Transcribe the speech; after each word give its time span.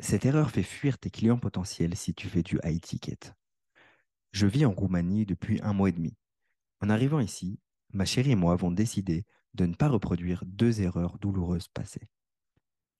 Cette 0.00 0.24
erreur 0.24 0.50
fait 0.50 0.62
fuir 0.62 0.96
tes 0.98 1.10
clients 1.10 1.38
potentiels 1.38 1.96
si 1.96 2.14
tu 2.14 2.28
fais 2.28 2.42
du 2.42 2.60
high 2.62 2.80
ticket. 2.80 3.18
Je 4.30 4.46
vis 4.46 4.64
en 4.64 4.72
Roumanie 4.72 5.26
depuis 5.26 5.60
un 5.62 5.72
mois 5.72 5.88
et 5.88 5.92
demi. 5.92 6.16
En 6.80 6.88
arrivant 6.88 7.18
ici, 7.18 7.58
ma 7.92 8.04
chérie 8.04 8.30
et 8.32 8.36
moi 8.36 8.52
avons 8.52 8.70
décidé 8.70 9.24
de 9.54 9.66
ne 9.66 9.74
pas 9.74 9.88
reproduire 9.88 10.44
deux 10.46 10.82
erreurs 10.82 11.18
douloureuses 11.18 11.66
passées. 11.68 12.08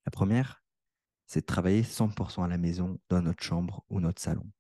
La 0.07 0.11
première, 0.11 0.65
c'est 1.27 1.43
de 1.43 1.47
travailler 1.47 1.83
100% 1.83 2.43
à 2.43 2.49
la 2.49 2.59
maison, 2.59 2.99
dans 3.09 3.23
notre 3.23 3.45
chambre 3.45 3.85
ou 3.91 4.01
notre 4.01 4.21
salon. 4.21 4.51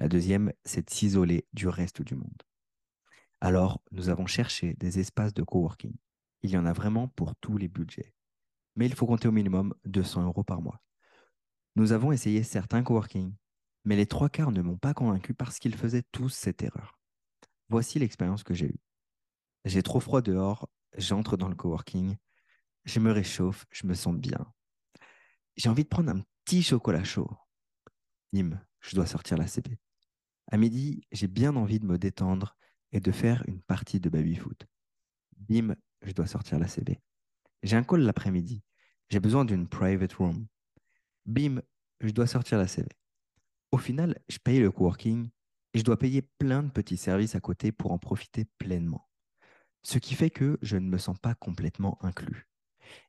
La 0.00 0.08
deuxième, 0.08 0.52
c'est 0.64 0.88
de 0.88 0.90
s'isoler 0.90 1.46
du 1.52 1.68
reste 1.68 2.02
du 2.02 2.16
monde. 2.16 2.42
Alors, 3.40 3.80
nous 3.92 4.08
avons 4.08 4.26
cherché 4.26 4.74
des 4.74 4.98
espaces 4.98 5.34
de 5.34 5.42
coworking. 5.42 5.94
Il 6.42 6.50
y 6.50 6.58
en 6.58 6.66
a 6.66 6.72
vraiment 6.72 7.08
pour 7.08 7.36
tous 7.36 7.58
les 7.58 7.68
budgets. 7.68 8.14
Mais 8.74 8.86
il 8.86 8.94
faut 8.94 9.06
compter 9.06 9.28
au 9.28 9.32
minimum 9.32 9.74
200 9.84 10.24
euros 10.24 10.42
par 10.42 10.60
mois. 10.60 10.80
Nous 11.76 11.92
avons 11.92 12.10
essayé 12.10 12.42
certains 12.42 12.82
coworking, 12.82 13.34
mais 13.84 13.96
les 13.96 14.06
trois 14.06 14.30
quarts 14.30 14.50
ne 14.50 14.62
m'ont 14.62 14.78
pas 14.78 14.94
convaincu 14.94 15.34
parce 15.34 15.58
qu'ils 15.58 15.76
faisaient 15.76 16.04
tous 16.10 16.30
cette 16.30 16.62
erreur. 16.62 16.98
Voici 17.68 17.98
l'expérience 17.98 18.42
que 18.42 18.54
j'ai 18.54 18.68
eue. 18.68 18.80
J'ai 19.66 19.82
trop 19.82 20.00
froid 20.00 20.22
dehors, 20.22 20.70
j'entre 20.96 21.36
dans 21.36 21.50
le 21.50 21.54
coworking, 21.54 22.16
je 22.86 22.98
me 22.98 23.12
réchauffe, 23.12 23.66
je 23.70 23.86
me 23.86 23.92
sens 23.92 24.14
bien. 24.16 24.50
J'ai 25.56 25.68
envie 25.68 25.84
de 25.84 25.88
prendre 25.88 26.10
un 26.10 26.22
petit 26.44 26.62
chocolat 26.62 27.04
chaud. 27.04 27.30
Bim, 28.32 28.58
je 28.80 28.94
dois 28.94 29.06
sortir 29.06 29.36
la 29.36 29.46
CP. 29.46 29.78
À 30.50 30.56
midi, 30.56 31.02
j'ai 31.12 31.28
bien 31.28 31.56
envie 31.56 31.78
de 31.78 31.86
me 31.86 31.98
détendre 31.98 32.56
et 32.92 33.00
de 33.00 33.12
faire 33.12 33.44
une 33.48 33.60
partie 33.60 34.00
de 34.00 34.08
baby-foot. 34.08 34.66
Bim, 35.36 35.74
je 36.00 36.12
dois 36.12 36.26
sortir 36.26 36.58
la 36.58 36.68
CB. 36.68 37.02
J'ai 37.62 37.76
un 37.76 37.84
call 37.84 38.00
l'après-midi. 38.00 38.62
J'ai 39.10 39.20
besoin 39.20 39.44
d'une 39.44 39.68
private 39.68 40.14
room. 40.14 40.46
Bim, 41.26 41.60
je 42.00 42.10
dois 42.10 42.28
sortir 42.28 42.56
la 42.56 42.68
CV. 42.68 42.88
Au 43.72 43.78
final, 43.78 44.16
je 44.28 44.38
paye 44.38 44.60
le 44.60 44.70
coworking 44.70 45.28
et 45.74 45.78
je 45.78 45.84
dois 45.84 45.98
payer 45.98 46.22
plein 46.22 46.62
de 46.62 46.70
petits 46.70 46.96
services 46.96 47.34
à 47.34 47.40
côté 47.40 47.72
pour 47.72 47.90
en 47.90 47.98
profiter 47.98 48.44
pleinement. 48.58 49.08
Ce 49.82 49.98
qui 49.98 50.14
fait 50.14 50.30
que 50.30 50.56
je 50.62 50.76
ne 50.76 50.88
me 50.88 50.98
sens 50.98 51.18
pas 51.18 51.34
complètement 51.34 51.98
inclus 52.04 52.48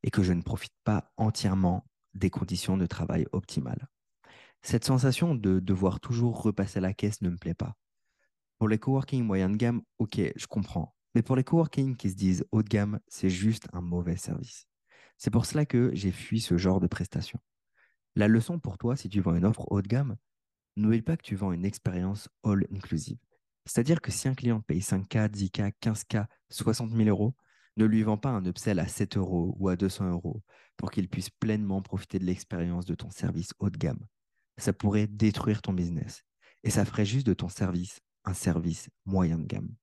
et 0.01 0.09
que 0.09 0.23
je 0.23 0.33
ne 0.33 0.41
profite 0.41 0.73
pas 0.83 1.13
entièrement 1.17 1.85
des 2.15 2.31
conditions 2.31 2.75
de 2.75 2.87
travail 2.87 3.27
optimales. 3.31 3.87
Cette 4.63 4.83
sensation 4.83 5.35
de 5.35 5.59
devoir 5.59 5.99
toujours 5.99 6.41
repasser 6.41 6.79
la 6.79 6.93
caisse 6.93 7.21
ne 7.21 7.29
me 7.29 7.37
plaît 7.37 7.53
pas. 7.53 7.75
Pour 8.57 8.67
les 8.67 8.79
coworking 8.79 9.23
moyen 9.23 9.49
de 9.49 9.57
gamme, 9.57 9.83
ok, 9.99 10.19
je 10.35 10.47
comprends. 10.47 10.95
Mais 11.13 11.21
pour 11.21 11.35
les 11.35 11.43
coworking 11.43 11.95
qui 11.95 12.09
se 12.09 12.15
disent 12.15 12.45
haut 12.51 12.63
de 12.63 12.67
gamme, 12.67 12.99
c'est 13.07 13.29
juste 13.29 13.67
un 13.73 13.81
mauvais 13.81 14.17
service. 14.17 14.67
C'est 15.19 15.31
pour 15.31 15.45
cela 15.45 15.67
que 15.67 15.91
j'ai 15.93 16.11
fui 16.11 16.41
ce 16.41 16.57
genre 16.57 16.79
de 16.79 16.87
prestation. 16.87 17.39
La 18.17 18.27
leçon 18.27 18.57
pour 18.57 18.79
toi, 18.79 18.95
si 18.95 19.09
tu 19.09 19.21
vends 19.21 19.35
une 19.35 19.45
offre 19.45 19.71
haut 19.71 19.83
de 19.83 19.87
gamme, 19.87 20.15
n'oublie 20.75 21.03
pas 21.03 21.17
que 21.17 21.21
tu 21.21 21.35
vends 21.35 21.51
une 21.51 21.65
expérience 21.65 22.29
all 22.43 22.65
inclusive. 22.73 23.19
C'est-à-dire 23.67 24.01
que 24.01 24.09
si 24.09 24.27
un 24.27 24.33
client 24.33 24.59
paye 24.59 24.79
5K, 24.79 25.29
10K, 25.29 25.73
15K, 25.79 26.25
60 26.49 26.93
000 26.93 27.09
euros, 27.09 27.35
ne 27.75 27.85
lui 27.85 28.01
vend 28.01 28.17
pas 28.17 28.31
un 28.31 28.43
upsell 28.43 28.79
à 28.79 28.87
7 28.87 29.17
euros 29.17 29.55
ou 29.59 29.69
à 29.69 29.75
200 29.75 30.09
euros 30.09 30.41
pour 30.77 30.89
qu'il 30.89 31.07
puisse 31.07 31.29
pleinement 31.29 31.83
profiter 31.83 32.17
de 32.17 32.25
l'expérience 32.25 32.85
de 32.85 32.95
ton 32.95 33.11
service 33.11 33.53
haut 33.59 33.69
de 33.69 33.77
gamme. 33.77 34.03
Ça 34.57 34.73
pourrait 34.73 35.05
détruire 35.05 35.61
ton 35.61 35.73
business 35.73 36.23
et 36.63 36.71
ça 36.71 36.85
ferait 36.85 37.05
juste 37.05 37.27
de 37.27 37.35
ton 37.35 37.49
service 37.49 37.99
un 38.25 38.33
service 38.33 38.89
moyen 39.05 39.37
de 39.37 39.45
gamme. 39.45 39.75